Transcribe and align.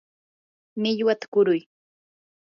millwata 0.81 1.25
kuruy. 1.33 1.61